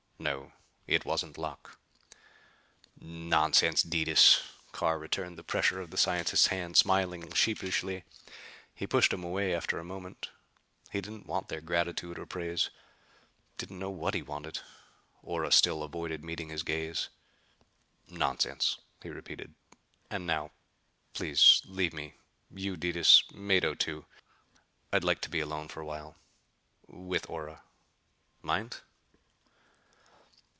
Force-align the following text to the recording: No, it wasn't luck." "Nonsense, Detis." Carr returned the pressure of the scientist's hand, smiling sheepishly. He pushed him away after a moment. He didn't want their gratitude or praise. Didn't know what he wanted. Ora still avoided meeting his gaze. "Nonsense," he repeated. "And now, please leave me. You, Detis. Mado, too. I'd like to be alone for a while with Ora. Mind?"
No, 0.23 0.51
it 0.85 1.03
wasn't 1.03 1.39
luck." 1.39 1.79
"Nonsense, 2.95 3.81
Detis." 3.81 4.41
Carr 4.71 4.99
returned 4.99 5.35
the 5.35 5.43
pressure 5.43 5.81
of 5.81 5.89
the 5.89 5.97
scientist's 5.97 6.45
hand, 6.47 6.77
smiling 6.77 7.31
sheepishly. 7.31 8.03
He 8.75 8.85
pushed 8.85 9.11
him 9.13 9.23
away 9.23 9.51
after 9.55 9.79
a 9.79 9.83
moment. 9.83 10.29
He 10.91 11.01
didn't 11.01 11.25
want 11.25 11.47
their 11.49 11.59
gratitude 11.59 12.19
or 12.19 12.27
praise. 12.27 12.69
Didn't 13.57 13.79
know 13.79 13.89
what 13.89 14.13
he 14.13 14.21
wanted. 14.21 14.59
Ora 15.23 15.51
still 15.51 15.81
avoided 15.81 16.23
meeting 16.23 16.49
his 16.49 16.61
gaze. 16.61 17.09
"Nonsense," 18.07 18.77
he 19.01 19.09
repeated. 19.09 19.55
"And 20.11 20.27
now, 20.27 20.51
please 21.13 21.63
leave 21.65 21.93
me. 21.93 22.13
You, 22.51 22.77
Detis. 22.77 23.23
Mado, 23.33 23.73
too. 23.73 24.05
I'd 24.93 25.03
like 25.03 25.21
to 25.21 25.29
be 25.31 25.39
alone 25.39 25.67
for 25.67 25.81
a 25.81 25.85
while 25.85 26.15
with 26.87 27.27
Ora. 27.27 27.63
Mind?" 28.43 28.81